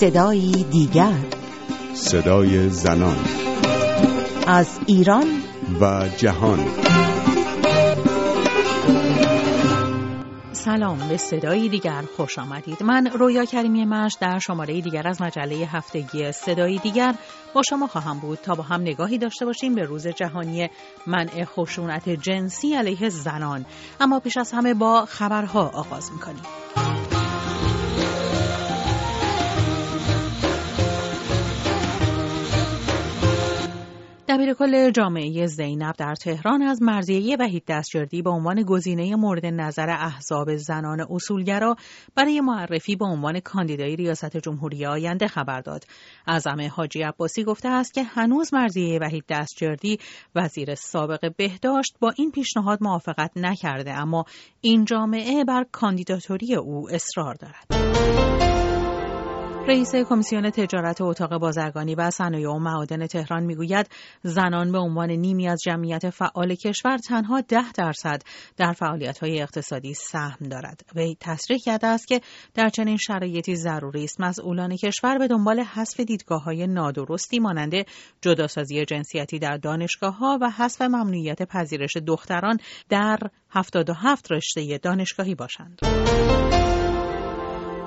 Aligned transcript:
صدایی 0.00 0.64
دیگر. 0.64 1.18
صدای 1.94 2.68
زنان. 2.68 3.16
از 4.46 4.80
ایران. 4.86 5.26
و 5.80 6.08
جهان. 6.16 6.58
سلام 10.52 11.08
به 11.08 11.16
صدایی 11.16 11.68
دیگر 11.68 12.04
خوش 12.16 12.38
آمدید. 12.38 12.82
من 12.82 13.06
رویا 13.06 13.44
کریمی 13.44 13.84
مش 13.84 14.16
در 14.20 14.38
شماره 14.38 14.80
دیگر 14.80 15.08
از 15.08 15.22
مجله 15.22 15.54
هفتگی 15.54 16.32
صدایی 16.32 16.78
دیگر 16.78 17.14
با 17.54 17.62
شما 17.62 17.86
خواهم 17.86 18.18
بود. 18.18 18.38
تا 18.38 18.54
با 18.54 18.62
هم 18.62 18.80
نگاهی 18.80 19.18
داشته 19.18 19.44
باشیم 19.46 19.74
به 19.74 19.84
روز 19.84 20.06
جهانی 20.06 20.70
منع 21.06 21.44
خشونت 21.44 22.08
جنسی 22.08 22.74
علیه 22.74 23.08
زنان. 23.08 23.66
اما 24.00 24.20
پیش 24.20 24.36
از 24.36 24.52
همه 24.52 24.74
با 24.74 25.04
خبرها 25.04 25.70
آغاز 25.74 26.12
می‌کنیم. 26.12 26.42
دبیر 34.28 34.54
کل 34.54 34.90
جامعه 34.90 35.46
زینب 35.46 35.94
در 35.98 36.14
تهران 36.14 36.62
از 36.62 36.82
مرزیه 36.82 37.36
وحید 37.40 37.64
دستجردی 37.68 38.22
به 38.22 38.30
عنوان 38.30 38.62
گزینه 38.62 39.16
مورد 39.16 39.46
نظر 39.46 39.90
احزاب 39.90 40.56
زنان 40.56 41.06
اصولگرا 41.10 41.76
برای 42.14 42.40
معرفی 42.40 42.96
به 42.96 43.04
عنوان 43.04 43.40
کاندیدای 43.40 43.96
ریاست 43.96 44.36
جمهوری 44.36 44.86
آینده 44.86 45.28
خبر 45.28 45.60
داد. 45.60 45.84
اعظم 46.26 46.68
حاجی 46.68 47.02
عباسی 47.02 47.44
گفته 47.44 47.68
است 47.68 47.94
که 47.94 48.02
هنوز 48.02 48.54
مرزیه 48.54 48.98
وحید 49.02 49.24
دستجردی 49.28 49.98
وزیر 50.34 50.74
سابق 50.74 51.32
بهداشت 51.36 51.96
با 52.00 52.12
این 52.16 52.30
پیشنهاد 52.30 52.78
موافقت 52.80 53.30
نکرده 53.36 53.92
اما 53.92 54.24
این 54.60 54.84
جامعه 54.84 55.44
بر 55.44 55.64
کاندیداتوری 55.72 56.54
او 56.54 56.90
اصرار 56.90 57.34
دارد. 57.34 58.47
رئیس 59.68 59.94
کمیسیون 59.94 60.50
تجارت 60.50 61.00
اتاق 61.00 61.38
بازرگانی 61.38 61.94
و 61.94 62.10
صنایع 62.10 62.50
و 62.50 62.58
معادن 62.58 63.06
تهران 63.06 63.42
می‌گوید 63.42 63.90
زنان 64.22 64.72
به 64.72 64.78
عنوان 64.78 65.10
نیمی 65.10 65.48
از 65.48 65.60
جمعیت 65.64 66.10
فعال 66.10 66.54
کشور 66.54 66.98
تنها 66.98 67.40
ده 67.40 67.72
درصد 67.72 68.22
در 68.56 68.72
فعالیت 68.72 69.18
های 69.18 69.42
اقتصادی 69.42 69.94
سهم 69.94 70.48
دارد 70.48 70.80
وی 70.94 71.16
تصریح 71.20 71.58
کرده 71.64 71.86
است 71.86 72.08
که 72.08 72.20
در 72.54 72.68
چنین 72.68 72.96
شرایطی 72.96 73.56
ضروری 73.56 74.04
است 74.04 74.20
مسئولان 74.20 74.76
کشور 74.76 75.18
به 75.18 75.26
دنبال 75.26 75.60
حذف 75.60 76.00
دیدگاه 76.00 76.44
های 76.44 76.66
نادرستی 76.66 77.38
مانند 77.38 77.72
جداسازی 78.20 78.84
جنسیتی 78.84 79.38
در 79.38 79.56
دانشگاه 79.56 80.16
ها 80.18 80.38
و 80.42 80.50
حذف 80.50 80.82
ممنوعیت 80.82 81.42
پذیرش 81.42 81.96
دختران 82.06 82.58
در 82.88 83.18
77 83.50 84.32
رشته 84.32 84.78
دانشگاهی 84.78 85.34
باشند. 85.34 85.78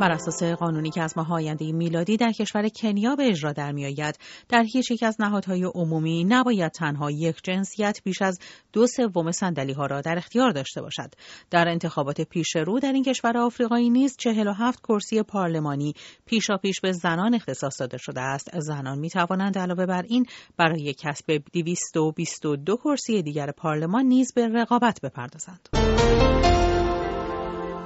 بر 0.02 0.11
اساس 0.11 0.44
قانونی 0.44 0.89
که 0.89 1.02
از 1.02 1.17
ماه 1.17 1.33
آینده 1.33 1.71
میلادی 1.71 2.17
در 2.17 2.31
کشور 2.31 2.69
کنیا 2.69 3.16
به 3.16 3.27
اجرا 3.27 3.53
در 3.53 3.71
میآید. 3.71 4.19
در 4.49 4.63
هیچ 4.63 4.91
یک 4.91 5.03
از 5.03 5.16
نهادهای 5.19 5.63
عمومی 5.63 6.23
نباید 6.23 6.71
تنها 6.71 7.11
یک 7.11 7.38
جنسیت 7.44 8.02
بیش 8.03 8.22
از 8.22 8.39
دو 8.73 8.88
سوم 8.88 9.31
صندلی 9.31 9.73
ها 9.73 9.85
را 9.85 10.02
در 10.02 10.17
اختیار 10.17 10.52
داشته 10.52 10.81
باشد. 10.81 11.13
در 11.49 11.67
انتخابات 11.67 12.22
پیش 12.22 12.55
رو 12.55 12.79
در 12.79 12.94
این 12.94 13.03
کشور 13.03 13.38
آفریقایی 13.38 13.89
نیز 13.89 14.16
47 14.17 14.79
کرسی 14.88 15.23
پارلمانی 15.23 15.94
پیشا 16.25 16.57
پیش 16.57 16.81
به 16.81 16.91
زنان 16.91 17.35
اختصاص 17.35 17.79
داده 17.81 17.97
شده 17.97 18.22
است. 18.22 18.59
زنان 18.59 18.99
می 18.99 19.09
توانند 19.09 19.57
علاوه 19.57 19.85
بر 19.85 20.03
این 20.07 20.25
برای 20.57 20.94
کسب 20.94 21.41
222 21.53 22.77
کرسی 22.77 23.22
دیگر 23.22 23.52
پارلمان 23.52 24.05
نیز 24.05 24.33
به 24.33 24.47
رقابت 24.47 24.99
بپردازند. 25.02 25.69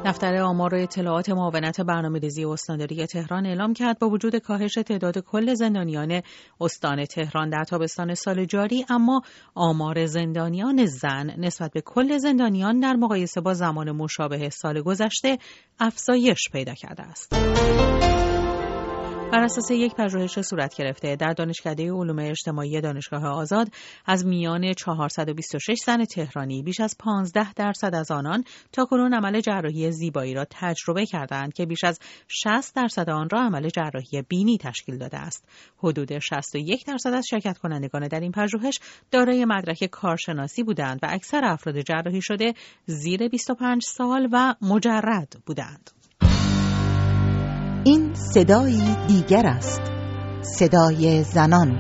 دفتر 0.06 0.36
آمار 0.36 0.76
و 0.76 0.78
اطلاعات 0.78 1.30
معاونت 1.30 1.82
برنامه 1.82 2.20
ریزی 2.20 2.46
استانداری 2.46 3.06
تهران 3.06 3.46
اعلام 3.46 3.74
کرد 3.74 4.00
با 4.00 4.10
وجود 4.10 4.36
کاهش 4.36 4.74
تعداد 4.74 5.18
کل 5.18 5.54
زندانیان 5.54 6.22
استان 6.62 7.06
تهران 7.06 7.50
در 7.50 7.64
تابستان 7.64 8.14
سال 8.14 8.46
جاری 8.46 8.86
اما 8.90 9.22
آمار 9.56 10.06
زندانیان 10.06 10.86
زن 10.86 11.32
نسبت 11.38 11.72
به 11.72 11.82
کل 11.82 12.18
زندانیان 12.18 12.80
در 12.80 12.94
مقایسه 12.94 13.42
با 13.42 13.54
زمان 13.54 13.92
مشابه 13.92 14.50
سال 14.50 14.82
گذشته 14.82 15.38
افزایش 15.80 16.50
پیدا 16.52 16.74
کرده 16.74 17.04
است. 17.04 17.36
بر 19.36 19.44
اساس 19.44 19.72
یک 19.72 19.96
پژوهش 19.96 20.42
صورت 20.42 20.76
گرفته 20.76 21.16
در 21.16 21.34
دانشکده 21.34 21.92
علوم 21.92 22.20
اجتماعی 22.20 22.82
دانشگاه 22.82 23.26
آزاد 23.26 23.68
از 24.06 24.26
میان 24.26 24.74
426 24.74 25.78
زن 25.86 26.06
تهرانی 26.06 26.64
بیش 26.64 26.80
از 26.80 26.96
15 27.00 27.54
درصد 27.54 27.96
از 27.96 28.12
آنان 28.12 28.44
تا 28.72 28.86
کنون 28.86 29.14
عمل 29.14 29.42
جراحی 29.42 29.92
زیبایی 29.92 30.34
را 30.34 30.46
تجربه 30.50 31.06
کردند 31.06 31.54
که 31.54 31.66
بیش 31.66 31.84
از 31.84 32.00
60 32.28 32.76
درصد 32.76 33.10
آن 33.10 33.28
را 33.32 33.40
عمل 33.40 33.70
جراحی 33.70 34.22
بینی 34.30 34.58
تشکیل 34.58 34.98
داده 34.98 35.18
است. 35.18 35.46
حدود 35.78 36.20
61 36.20 36.86
درصد 36.86 37.14
از 37.14 37.26
شرکت 37.30 37.58
کنندگان 37.58 38.08
در 38.08 38.20
این 38.20 38.32
پژوهش 38.32 38.80
دارای 39.12 39.46
مدرک 39.46 39.86
کارشناسی 39.86 40.64
بودند 40.64 41.00
و 41.04 41.08
اکثر 41.10 41.42
افراد 41.46 41.82
جراحی 41.82 42.22
شده 42.22 42.54
زیر 42.86 43.28
25 43.28 43.84
سال 43.84 44.30
و 44.32 44.56
مجرد 44.62 45.34
بودند. 45.46 46.05
این 47.88 48.14
صدایی 48.14 48.96
دیگر 49.08 49.46
است. 49.46 49.82
صدای 50.42 51.24
زنان. 51.24 51.80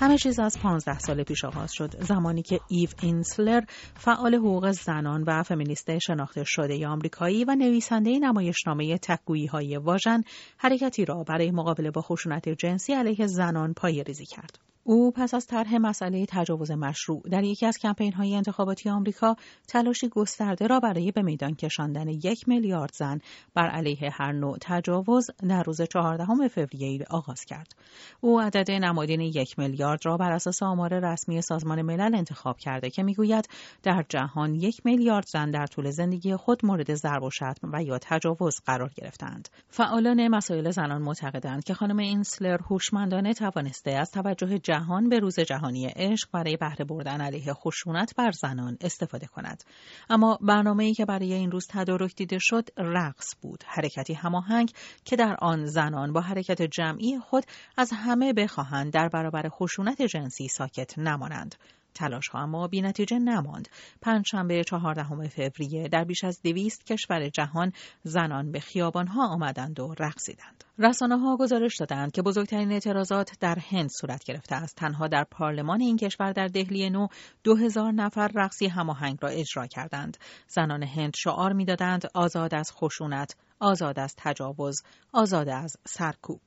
همه 0.00 0.18
چیز 0.18 0.38
از 0.38 0.58
15 0.62 0.98
سال 0.98 1.22
پیش 1.22 1.44
آغاز 1.44 1.72
شد. 1.72 2.04
زمانی 2.04 2.42
که 2.42 2.60
ایو 2.68 2.88
اینسلر 3.02 3.60
فعال 3.94 4.34
حقوق 4.34 4.70
زنان 4.70 5.24
و 5.26 5.42
فمینیست 5.42 5.98
شناخته 5.98 6.44
شده 6.44 6.86
آمریکایی 6.86 7.44
و 7.44 7.54
نویسنده 7.54 8.18
نمایشنامه 8.18 8.98
تکگویی 8.98 9.46
های 9.46 9.76
واژن 9.76 10.22
حرکتی 10.58 11.04
را 11.04 11.24
برای 11.24 11.50
مقابله 11.50 11.90
با 11.90 12.02
خشونت 12.02 12.48
جنسی 12.48 12.92
علیه 12.92 13.26
زنان 13.26 13.74
ریزی 13.84 14.26
کرد. 14.26 14.69
او 14.84 15.12
پس 15.12 15.34
از 15.34 15.46
طرح 15.46 15.76
مسئله 15.76 16.26
تجاوز 16.28 16.70
مشروع 16.70 17.22
در 17.30 17.44
یکی 17.44 17.66
از 17.66 17.78
کمپین 17.78 18.12
های 18.12 18.34
انتخاباتی 18.34 18.90
آمریکا 18.90 19.36
تلاشی 19.68 20.08
گسترده 20.08 20.66
را 20.66 20.80
برای 20.80 21.12
به 21.12 21.22
میدان 21.22 21.54
کشاندن 21.54 22.08
یک 22.08 22.48
میلیارد 22.48 22.94
زن 22.94 23.18
بر 23.54 23.68
علیه 23.68 24.10
هر 24.12 24.32
نوع 24.32 24.58
تجاوز 24.60 25.30
در 25.48 25.62
روز 25.62 25.82
چهاردهم 25.82 26.48
فوریه 26.48 27.04
آغاز 27.10 27.44
کرد. 27.44 27.74
او 28.20 28.40
عدد 28.40 28.70
نمادین 28.70 29.20
یک 29.20 29.58
میلیارد 29.58 30.06
را 30.06 30.16
بر 30.16 30.32
اساس 30.32 30.62
آمار 30.62 31.12
رسمی 31.12 31.42
سازمان 31.42 31.82
ملل 31.82 32.14
انتخاب 32.14 32.58
کرده 32.58 32.90
که 32.90 33.02
می‌گوید 33.02 33.48
در 33.82 34.04
جهان 34.08 34.54
یک 34.54 34.80
میلیارد 34.84 35.26
زن 35.26 35.50
در 35.50 35.66
طول 35.66 35.90
زندگی 35.90 36.36
خود 36.36 36.66
مورد 36.66 36.94
ضرب 36.94 37.22
و 37.22 37.30
شتم 37.30 37.70
و 37.72 37.82
یا 37.82 37.98
تجاوز 37.98 38.60
قرار 38.66 38.90
گرفتند. 38.96 39.48
فعالان 39.68 40.28
مسائل 40.28 40.70
زنان 40.70 41.02
معتقدند 41.02 41.64
که 41.64 41.74
خانم 41.74 41.98
اینسلر 41.98 42.58
هوشمندانه 42.70 43.34
توانسته 43.34 43.90
از 43.90 44.10
توجه 44.10 44.58
جهان 44.70 45.08
به 45.08 45.18
روز 45.18 45.40
جهانی 45.40 45.86
عشق 45.86 46.28
برای 46.32 46.56
بهره 46.56 46.84
بردن 46.84 47.20
علیه 47.20 47.52
خشونت 47.52 48.14
بر 48.16 48.30
زنان 48.30 48.78
استفاده 48.80 49.26
کند. 49.26 49.64
اما 50.10 50.38
برنامه 50.40 50.84
ای 50.84 50.94
که 50.94 51.04
برای 51.04 51.32
این 51.32 51.50
روز 51.50 51.66
تدارک 51.70 52.14
دیده 52.16 52.38
شد 52.40 52.68
رقص 52.76 53.34
بود. 53.42 53.64
حرکتی 53.66 54.14
هماهنگ 54.14 54.72
که 55.04 55.16
در 55.16 55.36
آن 55.38 55.66
زنان 55.66 56.12
با 56.12 56.20
حرکت 56.20 56.62
جمعی 56.62 57.18
خود 57.18 57.44
از 57.76 57.90
همه 57.94 58.32
بخواهند 58.32 58.92
در 58.92 59.08
برابر 59.08 59.48
خشونت 59.48 60.02
جنسی 60.02 60.48
ساکت 60.48 60.98
نمانند. 60.98 61.54
تلاش 61.94 62.28
ها 62.28 62.42
اما 62.42 62.68
بی 62.68 62.82
نتیجه 62.82 63.18
نماند. 63.18 63.68
پنجشنبه 64.02 64.64
چهاردهم 64.64 65.28
فوریه 65.28 65.88
در 65.88 66.04
بیش 66.04 66.24
از 66.24 66.42
دویست 66.42 66.86
کشور 66.86 67.28
جهان 67.28 67.72
زنان 68.02 68.52
به 68.52 68.60
خیابان 68.60 69.06
ها 69.06 69.26
آمدند 69.26 69.80
و 69.80 69.94
رقصیدند. 69.98 70.64
رسانه 70.78 71.18
ها 71.18 71.36
گزارش 71.36 71.76
دادند 71.76 72.12
که 72.12 72.22
بزرگترین 72.22 72.72
اعتراضات 72.72 73.32
در 73.40 73.58
هند 73.70 73.90
صورت 74.00 74.24
گرفته 74.24 74.54
است. 74.54 74.76
تنها 74.76 75.08
در 75.08 75.24
پارلمان 75.30 75.80
این 75.80 75.96
کشور 75.96 76.32
در 76.32 76.46
دهلی 76.46 76.90
نو 76.90 77.06
دو 77.44 77.56
هزار 77.56 77.92
نفر 77.92 78.30
رقصی 78.34 78.66
هماهنگ 78.66 79.18
را 79.22 79.28
اجرا 79.28 79.66
کردند. 79.66 80.16
زنان 80.48 80.82
هند 80.82 81.16
شعار 81.16 81.52
می‌دادند 81.52 82.06
آزاد 82.14 82.54
از 82.54 82.72
خشونت، 82.72 83.36
آزاد 83.60 83.98
از 83.98 84.14
تجاوز، 84.18 84.82
آزاد 85.12 85.48
از 85.48 85.76
سرکوب. 85.86 86.40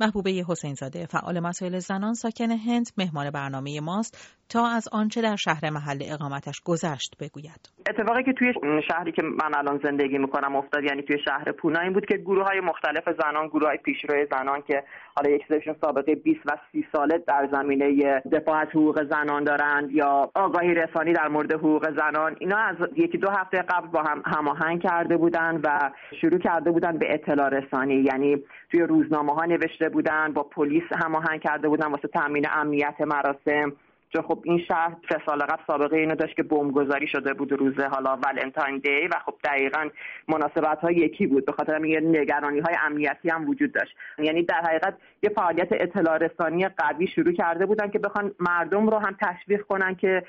محبوبه 0.00 0.44
حسین 0.48 0.74
زاده 0.74 1.06
فعال 1.06 1.40
مسائل 1.40 1.78
زنان 1.78 2.14
ساکن 2.14 2.50
هند 2.50 2.86
مهمان 2.96 3.30
برنامه 3.30 3.80
ماست 3.80 4.18
تا 4.48 4.66
از 4.66 4.88
آنچه 4.92 5.22
در 5.22 5.36
شهر 5.36 5.70
محل 5.70 6.02
اقامتش 6.12 6.60
گذشت 6.64 7.16
بگوید. 7.20 7.72
اتفاقی 7.90 8.22
که 8.24 8.32
توی 8.32 8.52
شهری 8.88 9.12
که 9.12 9.22
من 9.22 9.54
الان 9.58 9.80
زندگی 9.84 10.18
می‌کنم 10.18 10.56
افتاد 10.56 10.84
یعنی 10.84 11.02
توی 11.02 11.18
شهر 11.24 11.52
پونا 11.52 11.80
این 11.80 11.92
بود 11.92 12.06
که 12.06 12.16
گروه 12.16 12.44
های 12.46 12.60
مختلف 12.60 13.04
زنان 13.22 13.48
گروه 13.48 13.68
های 13.68 13.78
پیشروی 13.78 14.26
زنان 14.30 14.62
که 14.62 14.82
حالا 15.16 15.30
یک 15.30 15.42
سریشون 15.48 15.76
سابقه 15.80 16.14
20 16.14 16.40
و 16.46 16.56
30 16.72 16.86
ساله 16.92 17.18
در 17.28 17.48
زمینه 17.52 18.20
دفاع 18.32 18.60
از 18.60 18.68
حقوق 18.68 19.02
زنان 19.10 19.44
دارند 19.44 19.90
یا 19.90 20.30
آگاهی 20.34 20.74
رسانی 20.74 21.12
در 21.12 21.28
مورد 21.28 21.52
حقوق 21.52 21.90
زنان 21.90 22.36
اینا 22.38 22.56
از 22.56 22.76
یکی 22.96 23.18
دو 23.18 23.30
هفته 23.30 23.62
قبل 23.62 23.88
با 23.88 24.02
هم 24.02 24.22
هماهنگ 24.26 24.82
کرده 24.82 25.16
بودن 25.16 25.60
و 25.64 25.90
شروع 26.20 26.38
کرده 26.38 26.70
بودن 26.70 26.98
به 26.98 27.14
اطلاع 27.14 27.48
رسانی. 27.48 27.94
یعنی 27.94 28.36
توی 28.70 28.80
روزنامه 28.80 29.32
ها 29.34 29.44
نوشته 29.44 29.88
بودن 29.88 30.32
با 30.32 30.42
پلیس 30.42 30.84
هماهنگ 31.04 31.40
کرده 31.40 31.68
بودن 31.68 31.86
واسه 31.86 32.08
تامین 32.08 32.46
امنیت 32.52 33.00
مراسم. 33.00 33.72
چون 34.12 34.22
خب 34.22 34.38
این 34.44 34.58
شهر 34.68 34.96
سه 35.08 35.18
سال 35.26 35.38
قبل 35.38 35.62
سابقه 35.66 35.96
اینو 35.96 36.14
داشت 36.14 36.36
که 36.36 36.42
بمبگذاری 36.42 37.06
شده 37.06 37.34
بود 37.34 37.52
روز 37.52 37.74
حالا 37.80 38.16
ولنتاین 38.16 38.78
دی 38.78 39.08
و 39.12 39.14
خب 39.26 39.34
دقیقا 39.44 39.88
مناسبت 40.28 40.78
های 40.78 40.94
یکی 40.94 41.26
بود. 41.26 41.46
به 41.46 41.52
خاطر 41.52 41.84
یه 41.84 42.00
نگرانی 42.00 42.60
های 42.60 42.74
امنیتی 42.86 43.30
هم 43.30 43.48
وجود 43.48 43.72
داشت. 43.72 43.96
یعنی 44.18 44.42
در 44.42 44.60
حقیقت 44.64 44.94
یه 45.22 45.30
فعالیت 45.30 45.68
اطلاع 45.70 46.18
رسانی 46.18 46.68
قوی 46.68 47.06
شروع 47.06 47.32
کرده 47.32 47.66
بودن 47.66 47.90
که 47.90 47.98
بخوان 47.98 48.32
مردم 48.40 48.86
رو 48.86 48.98
هم 48.98 49.16
تشویق 49.20 49.62
کنن 49.62 49.94
که 49.94 50.22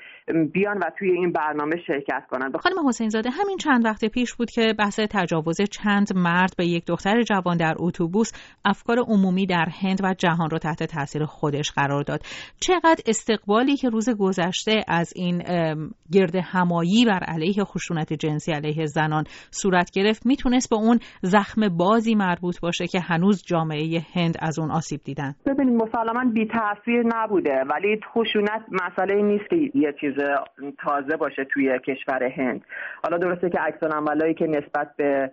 بیان 0.52 0.78
و 0.78 0.90
توی 0.98 1.10
این 1.10 1.32
برنامه 1.32 1.76
شرکت 1.86 2.22
کنن. 2.30 2.52
خانم 2.60 2.88
حسین 2.88 3.08
زاده 3.08 3.30
همین 3.30 3.56
چند 3.56 3.84
وقت 3.84 4.04
پیش 4.04 4.34
بود 4.34 4.50
که 4.50 4.74
بحث 4.78 5.00
تجاوز 5.10 5.60
چند 5.70 6.08
مرد 6.16 6.54
به 6.58 6.66
یک 6.66 6.84
دختر 6.86 7.22
جوان 7.22 7.56
در 7.56 7.74
اتوبوس 7.78 8.32
افکار 8.64 8.98
عمومی 8.98 9.46
در 9.46 9.68
هند 9.82 10.00
و 10.04 10.14
جهان 10.18 10.50
رو 10.50 10.58
تحت 10.58 10.82
تاثیر 10.82 11.24
خودش 11.24 11.70
قرار 11.70 12.02
داد. 12.02 12.20
چقدر 12.60 13.02
استقبالی 13.06 13.73
که 13.76 13.88
روز 13.88 14.08
گذشته 14.18 14.84
از 14.88 15.12
این 15.16 15.42
گرد 16.12 16.36
همایی 16.36 17.04
بر 17.06 17.20
علیه 17.28 17.64
خشونت 17.64 18.12
جنسی 18.12 18.52
علیه 18.52 18.86
زنان 18.86 19.24
صورت 19.50 19.90
گرفت. 19.90 20.26
می‌تونست 20.26 20.70
به 20.70 20.76
اون 20.76 20.98
زخم 21.22 21.68
بازی 21.68 22.14
مربوط 22.14 22.60
باشه 22.60 22.86
که 22.86 23.00
هنوز 23.00 23.44
جامعه 23.46 24.00
هند 24.14 24.34
از 24.40 24.58
اون 24.58 24.70
آسیب 24.70 25.00
دیدن. 25.04 25.34
ببینید 25.46 25.82
مسلما 25.82 26.32
بی 26.32 26.46
تاثیر 26.46 27.02
نبوده 27.14 27.64
ولی 27.70 28.00
خشونت 28.14 28.62
مسئله 28.70 29.22
نیست 29.22 29.50
که 29.50 29.56
یه 29.56 29.94
چیز 30.00 30.14
تازه 30.78 31.16
باشه 31.16 31.44
توی 31.44 31.78
کشور 31.78 32.22
هند. 32.36 32.60
حالا 33.02 33.18
درسته 33.18 33.50
که 33.50 33.58
عکس 33.58 33.78
که 34.38 34.46
نسبت 34.46 34.96
به 34.96 35.30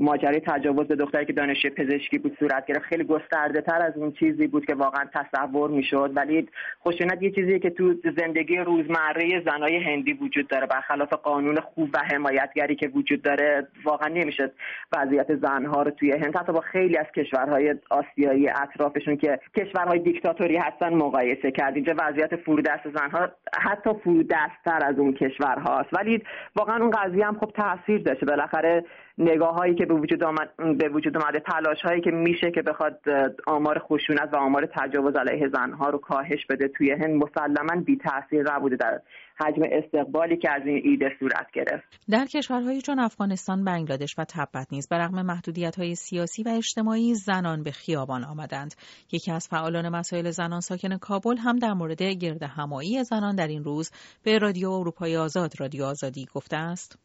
ماجرای 0.00 0.40
تجاوز 0.46 0.86
به 0.86 0.96
دختری 0.96 1.26
که 1.26 1.32
دانشجوی 1.32 1.70
پزشکی 1.70 2.18
بود 2.18 2.36
صورت 2.38 2.66
گرفت. 2.66 2.84
خیلی 2.84 3.04
گسترده 3.04 3.60
تر 3.60 3.82
از 3.82 3.96
اون 3.96 4.12
چیزی 4.12 4.46
بود 4.46 4.66
که 4.66 4.74
واقعا 4.74 5.04
تصور 5.14 5.70
می‌شد. 5.70 6.12
ولی 6.14 6.48
خشونت 6.86 7.22
یه 7.22 7.30
چیزیه 7.30 7.58
که 7.58 7.70
تو 7.70 7.94
زندگی 8.16 8.56
روزمره 8.56 9.42
زنای 9.46 9.76
هندی 9.76 10.12
وجود 10.12 10.48
داره. 10.48 10.66
برخلاف 10.66 11.12
قانون 11.12 11.60
خوب 11.60 11.90
و 11.94 11.98
حمایتگری 11.98 12.76
که 12.76 12.88
وجود 12.88 13.22
داره 13.22 13.68
واقعا 13.84 14.08
نمیشه 14.08 14.52
وضعیت 14.96 15.34
زنها 15.34 15.82
رو 15.82 15.90
توی 15.90 16.12
هند 16.12 16.36
حتی 16.36 16.52
با 16.52 16.60
خیلی 16.60 16.96
از 16.96 17.06
کشورهای 17.16 17.74
آسیایی 17.90 18.48
اطرافشون 18.48 19.16
که 19.16 19.40
کشورهای 19.56 19.98
دیکتاتوری 19.98 20.56
هستن 20.56 20.94
مقایسه 20.94 21.50
کرد. 21.50 21.74
اینجا 21.74 21.94
وضعیت 21.98 22.36
فرودست 22.36 22.88
زنها 22.94 23.28
حتی 23.60 23.90
فرودستتر 24.04 24.80
از 24.82 24.98
اون 24.98 25.12
کشورهاست. 25.12 25.88
ولی 25.92 26.22
واقعا 26.56 26.76
اون 26.76 26.90
قضیه 26.90 27.26
هم 27.26 27.38
خب 27.38 27.52
تاثیر 27.56 27.98
داشته. 28.02 28.26
بالاخره 28.26 28.84
نگاه 29.20 29.54
هایی 29.54 29.74
که 29.74 29.86
به 29.86 29.94
وجود 29.94 30.24
آمد 30.24 30.50
به 30.78 30.88
وجود 30.88 31.16
اومده 31.16 31.40
تلاش 31.40 31.80
هایی 31.82 32.00
که 32.00 32.10
میشه 32.10 32.50
که 32.50 32.62
بخواد 32.62 33.00
آمار 33.46 33.78
خشونت 33.78 34.28
و 34.32 34.36
آمار 34.36 34.68
تجاوز 34.76 35.14
علیه 35.16 35.48
زنها 35.48 35.90
رو 35.90 35.98
کاهش 35.98 36.46
بده 36.50 36.68
توی 36.68 36.90
هند 36.90 37.22
مسلما 37.24 37.80
بی 37.80 37.96
تاثیر 37.96 38.52
نبوده 38.52 38.76
در 38.76 39.00
حجم 39.40 39.62
استقبالی 39.72 40.36
که 40.36 40.50
از 40.50 40.62
این 40.66 40.80
ایده 40.84 41.12
صورت 41.18 41.46
گرفت. 41.52 41.84
در 42.10 42.26
کشورهایی 42.26 42.80
چون 42.82 42.98
افغانستان 42.98 43.64
بنگلادش 43.64 44.14
و 44.18 44.24
تبت 44.24 44.66
نیز 44.72 44.88
برغم 44.88 45.22
محدودیت 45.22 45.78
های 45.78 45.94
سیاسی 45.94 46.42
و 46.42 46.48
اجتماعی 46.48 47.14
زنان 47.14 47.62
به 47.62 47.70
خیابان 47.70 48.24
آمدند. 48.24 48.74
یکی 49.12 49.32
از 49.32 49.48
فعالان 49.48 49.88
مسائل 49.88 50.30
زنان 50.30 50.60
ساکن 50.60 50.96
کابل 50.96 51.36
هم 51.36 51.58
در 51.58 51.72
مورد 51.72 52.02
گرد 52.02 52.42
همایی 52.42 53.04
زنان 53.04 53.36
در 53.36 53.46
این 53.46 53.64
روز 53.64 53.90
به 54.24 54.38
رادیو 54.38 54.70
اروپای 54.70 55.16
آزاد 55.16 55.50
رادیو 55.58 55.84
آزادی 55.84 56.26
گفته 56.34 56.56
است. 56.56 56.98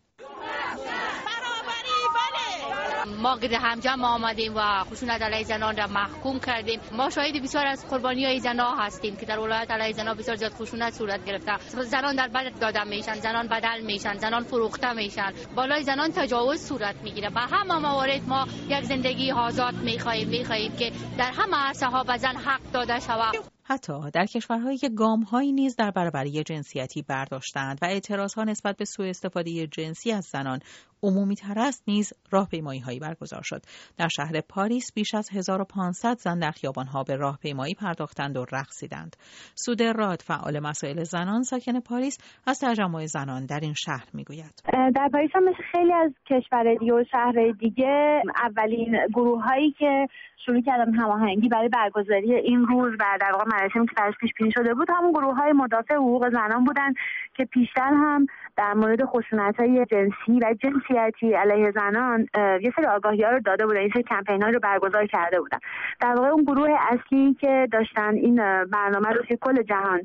ما 3.05 3.37
گرد 3.37 3.53
همجم 3.53 4.03
آمدیم 4.03 4.53
و 4.55 4.83
خشونت 4.83 5.21
علیه 5.21 5.43
زنان 5.43 5.77
را 5.77 5.87
محکوم 5.87 6.39
کردیم. 6.39 6.79
ما 6.91 7.09
شاهد 7.09 7.43
بسیار 7.43 7.67
از 7.67 7.87
قربانی 7.87 8.25
های 8.25 8.39
زنان 8.39 8.77
هستیم 8.79 9.15
که 9.15 9.25
در 9.25 9.39
ولایت 9.39 9.71
علیه 9.71 9.93
زنان 9.93 10.17
بسیار 10.17 10.37
زیاد 10.37 10.53
خشونت 10.53 10.93
صورت 10.93 11.25
گرفته. 11.25 11.57
زنان 11.83 12.15
در 12.15 12.27
بد 12.27 12.59
داده 12.59 12.83
میشن 12.83 13.13
زنان 13.13 13.47
بدل 13.47 13.81
میشن 13.81 14.13
زنان 14.17 14.43
فروخته 14.43 14.93
میشن. 14.93 15.31
بالای 15.55 15.83
زنان 15.83 16.11
تجاوز 16.11 16.61
صورت 16.61 16.95
می‌گیره. 17.03 17.29
به 17.29 17.41
همه 17.41 17.79
موارد 17.79 18.27
ما 18.27 18.47
یک 18.69 18.83
زندگی 18.83 19.31
آزاد 19.31 19.73
می‌خواهیم 19.75 20.29
می‌خواهیم 20.29 20.75
که 20.75 20.91
در 21.17 21.31
همه 21.31 21.57
عرصه 21.57 21.85
ها 21.85 22.03
به 22.03 22.13
حق 22.13 22.61
داده 22.73 22.99
شود. 22.99 23.35
حتی 23.67 23.93
در 24.13 24.25
کشورهایی 24.25 24.77
که 24.77 24.89
گامهایی 24.89 25.51
نیز 25.51 25.75
در 25.75 25.91
برابری 25.91 26.43
جنسیتی 26.43 27.01
برداشتند 27.01 27.79
و 27.81 27.85
اعتراضها 27.85 28.43
نسبت 28.43 28.77
به 28.77 28.85
سوء 28.85 29.09
استفاده 29.09 29.67
جنسی 29.67 30.11
از 30.11 30.25
زنان 30.25 30.59
عمومی 31.03 31.35
تر 31.35 31.59
است 31.59 31.83
نیز 31.87 32.13
راهپیمایی 32.31 32.79
هایی 32.79 32.99
برگزار 32.99 33.41
شد. 33.43 33.61
در 33.97 34.07
شهر 34.07 34.41
پاریس 34.49 34.93
بیش 34.95 35.15
از 35.15 35.29
1500 35.33 36.17
زن 36.17 36.39
در 36.39 36.51
ها 36.93 37.03
به 37.03 37.15
راهپیمایی 37.15 37.73
پرداختند 37.73 38.37
و 38.37 38.45
رقصیدند. 38.51 39.15
سود 39.55 39.83
راد 39.83 40.21
فعال 40.21 40.59
مسائل 40.59 41.03
زنان 41.03 41.43
ساکن 41.43 41.79
پاریس 41.79 42.17
از 42.47 42.59
تجمع 42.59 43.05
زنان 43.05 43.45
در 43.45 43.59
این 43.59 43.73
شهر 43.73 44.07
می‌گوید. 44.13 44.61
در 44.95 45.09
پاریس 45.11 45.31
هم 45.33 45.43
مثل 45.43 45.63
خیلی 45.71 45.93
از 45.93 46.11
کشور 46.29 46.75
دیگه 46.75 46.93
و 46.93 47.03
شهر 47.11 47.51
دیگه 47.59 48.21
اولین 48.43 49.07
گروه 49.13 49.43
هایی 49.43 49.71
که 49.71 50.07
شروع 50.45 50.61
کردن 50.61 50.93
هماهنگی 50.93 51.49
برای 51.49 51.69
برگزاری 51.69 52.33
این 52.33 52.65
روز 52.65 52.93
و 52.99 53.17
در 53.21 53.31
واقع 53.31 53.43
مراسمی 53.45 53.87
که 53.87 53.95
پیش 54.19 54.31
بینی 54.39 54.51
شده 54.51 54.73
بود 54.73 54.87
همون 54.89 55.11
گروه 55.11 55.35
های 55.35 55.51
مدافع 55.51 55.95
حقوق 55.95 56.29
زنان 56.29 56.63
بودن 56.63 56.93
که 57.33 57.45
پیشتر 57.45 57.93
هم 57.93 58.25
در 58.57 58.73
مورد 58.73 59.05
خشونت 59.05 59.59
های 59.59 59.85
جنسی 59.85 60.39
و 60.41 60.53
جنسیتی 60.89 61.33
علیه 61.33 61.71
زنان 61.71 62.27
یه 62.61 62.73
سری 62.75 62.85
آگاهی 62.85 63.23
ها 63.23 63.29
رو 63.29 63.39
داده 63.39 63.65
بودن 63.65 63.79
این 63.79 63.91
سری 63.93 64.03
کمپین 64.03 64.41
رو 64.41 64.59
برگزار 64.59 65.05
کرده 65.05 65.39
بودن. 65.39 65.57
در 66.01 66.13
واقع 66.15 66.27
اون 66.27 66.43
گروه 66.43 66.69
اصلی 66.89 67.33
که 67.33 67.67
داشتن 67.71 68.13
این 68.13 68.35
برنامه 68.63 69.09
رو 69.09 69.21
توی 69.21 69.37
کل 69.41 69.63
جهان 69.63 70.01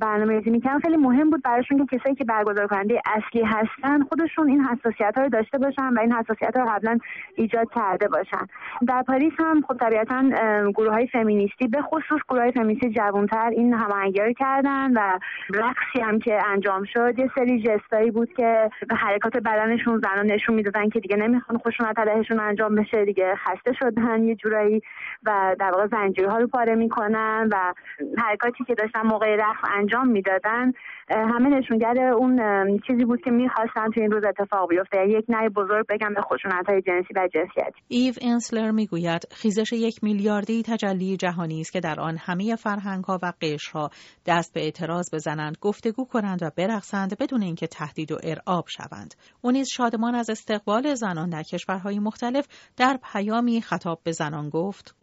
برنامه 0.00 0.32
ریزی 0.32 0.50
می‌کنن 0.50 0.78
خیلی 0.78 0.96
مهم 0.96 1.30
بود 1.30 1.42
براشون 1.42 1.86
که 1.86 1.98
کسایی 1.98 2.14
که 2.14 2.24
برگزار 2.24 2.66
کننده 2.66 3.00
اصلی 3.06 3.42
هستن 3.42 4.02
خودشون 4.02 4.48
این 4.48 4.60
حساسیت 4.60 5.12
ها 5.16 5.22
رو 5.22 5.28
داشته 5.28 5.58
باشن 5.58 5.94
و 5.94 6.00
این 6.00 6.12
حساسیت 6.12 6.56
ها 6.56 6.62
رو 6.62 6.68
قبلا 6.70 6.98
ایجاد 7.36 7.68
کرده 7.74 8.08
باشن. 8.08 8.46
در 8.88 9.02
پاریس 9.02 9.32
هم 9.38 9.62
خب 9.68 9.76
طبیعتا 9.76 10.22
گروه 10.70 10.92
های 10.92 11.06
فمینیستی 11.06 11.68
به 11.68 11.82
خصوص 11.82 12.20
گروه 12.28 12.42
های 12.42 12.52
فمینیستی 12.52 12.90
جوانتر 12.90 13.48
این 13.48 13.74
هماهنگی 13.74 14.20
رو 14.20 14.32
کردن 14.32 14.92
و 14.92 15.18
رقصی 15.54 16.00
هم 16.02 16.18
که 16.18 16.38
انجام 16.46 16.84
شد 16.84 17.18
یه 17.18 17.30
سری 17.34 17.62
جستایی 17.62 18.10
بود 18.10 18.32
که 18.32 18.70
حرکات 18.98 19.36
بدنشون 19.36 19.95
زنان 19.98 20.26
نشون 20.32 20.54
می‌دادن 20.54 20.88
که 20.88 21.00
دیگه 21.00 21.16
نمی‌خوان 21.16 21.58
خشونت 21.58 21.98
علیهشون 21.98 22.40
انجام 22.40 22.74
بشه 22.74 23.04
دیگه 23.04 23.34
خسته 23.36 23.72
شدن 23.78 24.24
یه 24.24 24.34
جورایی 24.34 24.80
و 25.26 25.56
در 25.60 25.70
واقع 25.74 25.86
زنجیرها 25.86 26.38
رو 26.38 26.46
پاره 26.46 26.74
می‌کنن 26.74 27.48
و 27.52 27.74
حرکاتی 28.18 28.64
که 28.64 28.74
داشتن 28.74 29.02
موقع 29.02 29.36
رقص 29.36 29.70
انجام 29.78 30.08
می‌دادن. 30.08 30.72
همه 31.10 31.48
نشونگر 31.48 31.98
اون 31.98 32.40
چیزی 32.86 33.04
بود 33.04 33.20
که 33.20 33.30
می‌خواستن 33.30 33.90
تو 33.94 34.00
این 34.00 34.10
روز 34.10 34.24
اتفاق 34.24 34.68
بیفته. 34.68 34.98
یعنی 34.98 35.12
یک 35.12 35.24
نهی 35.28 35.48
بزرگ 35.48 35.86
بگم 35.88 36.14
به 36.14 36.20
خشونت 36.22 36.68
های 36.68 36.82
جنسی 36.82 37.14
و 37.16 37.28
جنسیتی. 37.34 37.80
ایو 37.88 38.14
انسلر 38.22 38.70
می‌گوید 38.70 39.22
خیزش 39.30 39.72
یک 39.72 39.94
میلیاردی 40.02 40.62
تجلی 40.62 41.16
جهانی 41.16 41.60
است 41.60 41.72
که 41.72 41.80
در 41.80 42.00
آن 42.00 42.16
همه 42.20 42.56
فرهنگ 42.56 43.04
ها 43.04 43.18
و 43.22 43.32
قشرها 43.42 43.90
دست 44.26 44.54
به 44.54 44.60
اعتراض 44.60 45.14
بزنند 45.14 45.56
گفتگو 45.60 46.04
کنند 46.04 46.42
و 46.42 46.50
برقصند 46.56 47.16
بدون 47.20 47.42
اینکه 47.42 47.66
تهدید 47.66 48.12
و 48.12 48.16
ارعاب 48.24 48.64
شوند. 48.68 49.14
او 49.42 49.52
شادمان 49.86 50.14
از 50.14 50.30
استقبال 50.30 50.94
زنان 50.94 51.30
در 51.30 51.42
کشورهای 51.42 51.98
مختلف 51.98 52.48
در 52.76 52.98
پیامی 53.12 53.60
خطاب 53.60 54.00
به 54.02 54.12
زنان 54.12 54.48
گفت. 54.48 54.94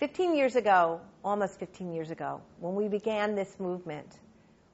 15 0.00 0.24
years 0.34 0.56
ago, 0.56 0.98
almost 1.24 1.60
15 1.60 1.94
years 1.94 2.10
ago, 2.10 2.40
when 2.60 2.74
we 2.74 2.88
began 2.88 3.36
this 3.36 3.60
movement, 3.60 4.20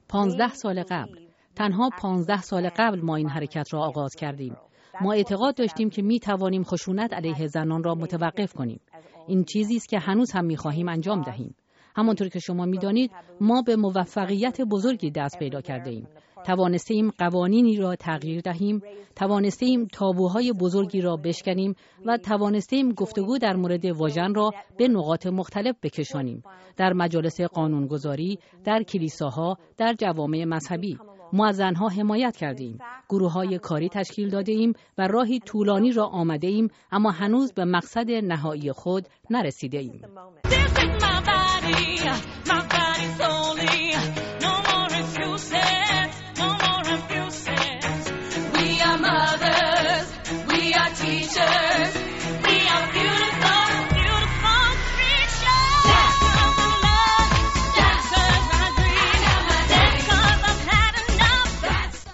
15 0.09 0.47
سال 0.53 0.83
قبل. 0.83 1.19
تنها 1.55 1.89
15 2.01 2.41
سال 2.41 2.69
قبل 2.77 3.01
ما 3.01 3.15
این 3.15 3.29
حرکت 3.29 3.73
را 3.73 3.79
آغاز 3.79 4.15
کردیم. 4.15 4.57
ما 5.01 5.13
اعتقاد 5.13 5.55
داشتیم 5.55 5.89
که 5.89 6.01
می 6.01 6.19
توانیم 6.19 6.63
خشونت 6.63 7.13
علیه 7.13 7.47
زنان 7.47 7.83
را 7.83 7.95
متوقف 7.95 8.53
کنیم. 8.53 8.79
این 9.27 9.43
چیزی 9.43 9.75
است 9.75 9.89
که 9.89 9.99
هنوز 9.99 10.31
هم 10.31 10.45
می 10.45 10.57
خواهیم 10.57 10.89
انجام 10.89 11.21
دهیم. 11.21 11.55
همانطور 11.95 12.29
که 12.29 12.39
شما 12.39 12.65
می 12.65 12.77
دانید 12.77 13.11
ما 13.41 13.61
به 13.61 13.75
موفقیت 13.75 14.61
بزرگی 14.61 15.11
دست 15.11 15.39
پیدا 15.39 15.61
کرده 15.61 15.89
ایم. 15.89 16.07
توانسته 16.45 16.93
ایم 16.93 17.11
قوانینی 17.17 17.77
را 17.77 17.95
تغییر 17.95 18.41
دهیم 18.41 18.81
توانسته 19.15 19.65
ایم 19.65 19.87
تابوهای 19.93 20.53
بزرگی 20.53 21.01
را 21.01 21.17
بشکنیم 21.17 21.75
و 22.05 22.17
توانسته 22.17 22.75
ایم 22.75 22.91
گفتگو 22.91 23.37
در 23.37 23.55
مورد 23.55 23.85
واژن 23.85 24.33
را 24.33 24.51
به 24.77 24.87
نقاط 24.87 25.27
مختلف 25.27 25.75
بکشانیم. 25.83 26.43
در 26.77 26.93
مجالس 26.93 27.41
قانونگذاری 27.41 28.39
در 28.63 28.83
کلیساها 28.83 29.57
در 29.77 29.93
جوامع 29.93 30.43
مذهبی 30.43 30.97
ما 31.33 31.47
از 31.47 31.55
زنها 31.55 31.87
حمایت 31.87 32.35
کردیم. 32.37 32.77
گروه 33.09 33.31
های 33.31 33.59
کاری 33.59 33.89
تشکیل 33.89 34.29
داده 34.29 34.51
ایم 34.51 34.73
و 34.97 35.07
راهی 35.07 35.39
طولانی 35.39 35.91
را 35.91 36.05
آمده 36.05 36.47
ایم 36.47 36.67
اما 36.91 37.11
هنوز 37.11 37.53
به 37.53 37.65
مقصد 37.65 38.11
نهایی 38.11 38.71
خود 38.71 39.07
نرسیده 39.29 39.77
ایم 39.77 40.01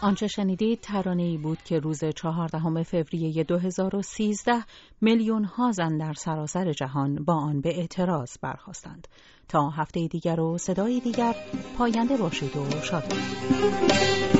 آنچه 0.01 0.27
شنیدید 0.27 0.81
ترانه 0.81 1.23
ای 1.23 1.37
بود 1.37 1.57
که 1.63 1.79
روز 1.79 2.05
چهاردهم 2.05 2.83
فوریه 2.83 3.43
2013 3.43 4.63
میلیون 5.01 5.43
ها 5.43 5.71
زن 5.71 5.97
در 5.97 6.13
سراسر 6.13 6.73
جهان 6.73 7.15
با 7.15 7.33
آن 7.33 7.61
به 7.61 7.79
اعتراض 7.79 8.37
برخواستند. 8.41 9.07
تا 9.47 9.69
هفته 9.69 10.07
دیگر 10.07 10.39
و 10.39 10.57
صدای 10.57 10.99
دیگر 10.99 11.35
پاینده 11.77 12.17
باشید 12.17 12.57
و 12.57 12.81
شاد 12.81 13.03
باشید. 13.03 14.38